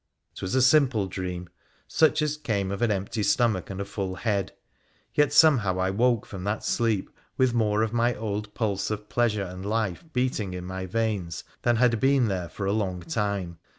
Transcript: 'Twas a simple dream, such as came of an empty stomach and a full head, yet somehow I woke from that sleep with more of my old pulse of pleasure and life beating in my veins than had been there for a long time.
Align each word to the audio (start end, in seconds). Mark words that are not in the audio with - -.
'Twas 0.33 0.55
a 0.55 0.63
simple 0.63 1.05
dream, 1.05 1.47
such 1.87 2.23
as 2.23 2.35
came 2.35 2.71
of 2.71 2.81
an 2.81 2.89
empty 2.89 3.21
stomach 3.21 3.69
and 3.69 3.79
a 3.79 3.85
full 3.85 4.15
head, 4.15 4.51
yet 5.13 5.31
somehow 5.31 5.79
I 5.79 5.91
woke 5.91 6.25
from 6.25 6.43
that 6.45 6.63
sleep 6.63 7.07
with 7.37 7.53
more 7.53 7.83
of 7.83 7.93
my 7.93 8.15
old 8.15 8.51
pulse 8.55 8.89
of 8.89 9.09
pleasure 9.09 9.43
and 9.45 9.63
life 9.63 10.03
beating 10.11 10.55
in 10.55 10.65
my 10.65 10.87
veins 10.87 11.43
than 11.61 11.75
had 11.75 11.99
been 11.99 12.29
there 12.29 12.49
for 12.49 12.65
a 12.65 12.73
long 12.73 13.01
time. 13.03 13.59